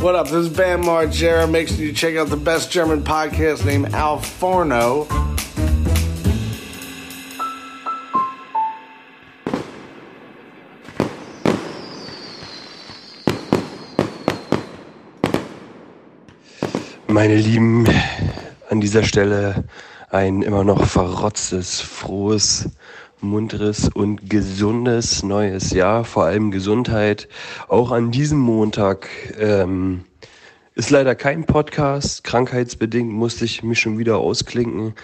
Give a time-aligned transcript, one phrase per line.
[0.00, 0.28] What up?
[0.28, 1.48] This is Bam Margera.
[1.50, 5.06] Make sure you check out the best German podcast named Al Forno.
[17.06, 17.86] Meine Lieben,
[18.70, 19.64] an dieser Stelle
[20.10, 22.68] ein immer noch verrotztes, frohes,
[23.20, 27.28] munteres und gesundes neues Jahr, vor allem Gesundheit.
[27.68, 29.08] Auch an diesem Montag
[29.38, 30.04] ähm,
[30.74, 32.24] ist leider kein Podcast.
[32.24, 34.94] Krankheitsbedingt musste ich mich schon wieder ausklinken.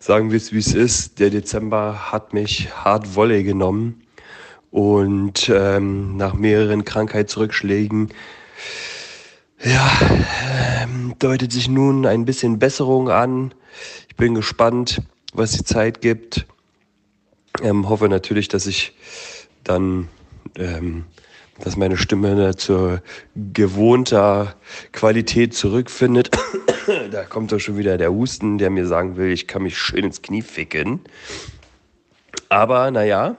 [0.00, 1.20] Sagen wir es, wie es ist.
[1.20, 4.02] Der Dezember hat mich hart Wolle genommen.
[4.70, 8.10] Und ähm, nach mehreren Krankheitsrückschlägen
[9.62, 9.90] ja,
[10.82, 13.54] ähm, deutet sich nun ein bisschen Besserung an.
[14.08, 15.00] Ich bin gespannt,
[15.32, 16.46] was die Zeit gibt.
[17.62, 18.94] Ähm, hoffe natürlich, dass ich
[19.64, 20.08] dann,
[20.56, 21.04] ähm,
[21.60, 23.02] dass meine Stimme zur
[23.36, 24.56] gewohnter
[24.92, 26.30] Qualität zurückfindet.
[27.10, 30.04] da kommt doch schon wieder der Husten, der mir sagen will, ich kann mich schön
[30.04, 31.00] ins Knie ficken.
[32.48, 33.36] Aber naja,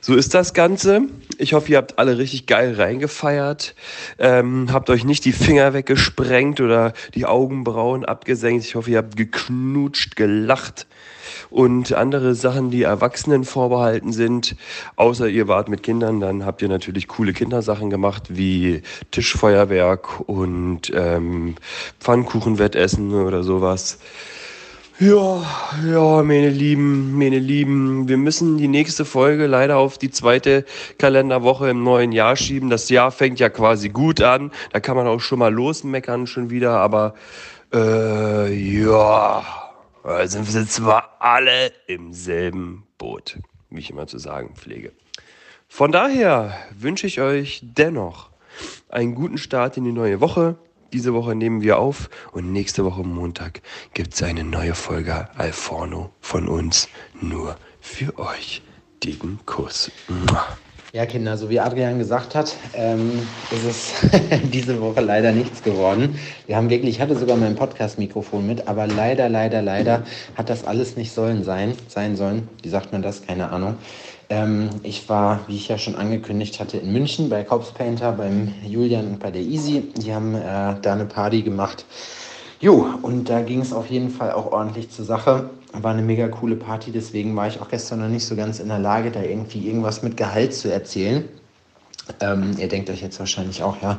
[0.00, 1.02] so ist das Ganze.
[1.38, 3.74] Ich hoffe, ihr habt alle richtig geil reingefeiert.
[4.18, 8.64] Ähm, habt euch nicht die Finger weggesprengt oder die Augenbrauen abgesenkt.
[8.64, 10.86] Ich hoffe, ihr habt geknutscht, gelacht
[11.50, 14.56] und andere Sachen, die Erwachsenen vorbehalten sind.
[14.96, 20.92] Außer ihr wart mit Kindern, dann habt ihr natürlich coole Kindersachen gemacht, wie Tischfeuerwerk und
[20.94, 21.54] ähm,
[22.00, 23.98] Pfannkuchenwettessen oder sowas.
[25.00, 25.42] Ja,
[25.84, 30.64] ja, meine Lieben, meine Lieben, wir müssen die nächste Folge leider auf die zweite
[30.98, 32.70] Kalenderwoche im neuen Jahr schieben.
[32.70, 34.52] Das Jahr fängt ja quasi gut an.
[34.72, 37.14] Da kann man auch schon mal losmeckern schon wieder, aber
[37.72, 39.44] äh, ja,
[40.04, 44.92] da sind wir zwar alle im selben Boot, wie ich immer zu sagen pflege.
[45.66, 48.30] Von daher wünsche ich euch dennoch
[48.90, 50.54] einen guten Start in die neue Woche.
[50.94, 53.62] Diese Woche nehmen wir auf und nächste Woche Montag
[53.94, 56.88] gibt es eine neue Folge Alforno von uns
[57.20, 58.62] nur für euch.
[59.02, 59.90] Dicken Kuss.
[60.92, 63.92] Ja, Kinder, so wie Adrian gesagt hat, ähm, ist es
[64.52, 66.16] diese Woche leider nichts geworden.
[66.46, 70.04] Wir haben wirklich, ich hatte sogar mein Podcast-Mikrofon mit, aber leider, leider, leider
[70.36, 72.48] hat das alles nicht sollen sein, sein sollen.
[72.62, 73.26] Wie sagt man das?
[73.26, 73.74] Keine Ahnung.
[74.28, 78.54] Ähm, ich war, wie ich ja schon angekündigt hatte, in München bei Cops Painter, beim
[78.66, 79.82] Julian und bei der Easy.
[79.96, 81.84] Die haben äh, da eine Party gemacht.
[82.60, 85.50] Jo, und da ging es auf jeden Fall auch ordentlich zur Sache.
[85.72, 88.68] War eine mega coole Party, deswegen war ich auch gestern noch nicht so ganz in
[88.68, 91.24] der Lage, da irgendwie irgendwas mit Gehalt zu erzählen.
[92.20, 93.98] Ähm, ihr denkt euch jetzt wahrscheinlich auch, ja,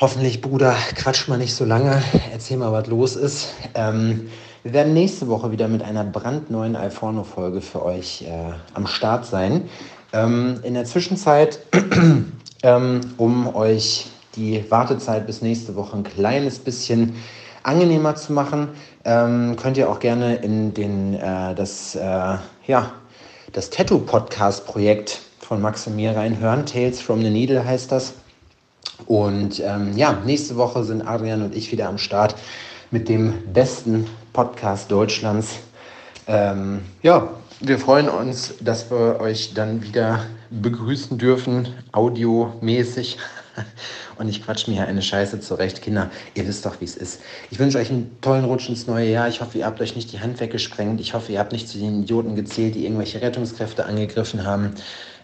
[0.00, 2.02] hoffentlich, Bruder, quatsch mal nicht so lange,
[2.32, 3.54] erzähl mal, was los ist.
[3.74, 4.30] Ähm,
[4.62, 9.70] wir werden nächste Woche wieder mit einer brandneuen Alforno-Folge für euch äh, am Start sein.
[10.12, 11.60] Ähm, in der Zwischenzeit,
[12.62, 17.14] ähm, um euch die Wartezeit bis nächste Woche ein kleines bisschen
[17.62, 18.68] angenehmer zu machen,
[19.04, 22.92] ähm, könnt ihr auch gerne in den, äh, das, äh, ja,
[23.52, 26.66] das Tattoo-Podcast-Projekt von Max und mir reinhören.
[26.66, 28.12] Tales from the Needle heißt das.
[29.06, 32.34] Und ähm, ja, nächste Woche sind Adrian und ich wieder am Start
[32.90, 35.60] mit dem besten Podcast Deutschlands.
[36.26, 37.30] Ähm, ja,
[37.60, 43.18] wir freuen uns, dass wir euch dann wieder begrüßen dürfen, audiomäßig.
[44.18, 45.82] Und ich quatsch mir eine Scheiße zurecht.
[45.82, 47.20] Kinder, ihr wisst doch, wie es ist.
[47.50, 49.28] Ich wünsche euch einen tollen Rutsch ins neue Jahr.
[49.28, 51.00] Ich hoffe, ihr habt euch nicht die Hand weggesprengt.
[51.00, 54.74] Ich hoffe, ihr habt nicht zu den Idioten gezählt, die irgendwelche Rettungskräfte angegriffen haben.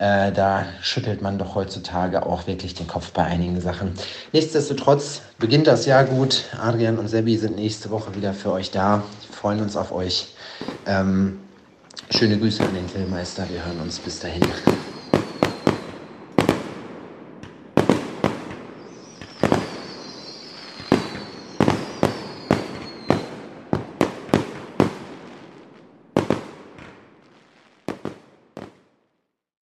[0.00, 3.92] Äh, da schüttelt man doch heutzutage auch wirklich den Kopf bei einigen Sachen.
[4.32, 6.46] Nichtsdestotrotz beginnt das Jahr gut.
[6.58, 9.02] Adrian und Sebi sind nächste Woche wieder für euch da.
[9.28, 10.28] Wir freuen uns auf euch.
[10.86, 11.40] Ähm,
[12.08, 13.46] schöne Grüße an den Grillmeister.
[13.50, 14.42] Wir hören uns bis dahin.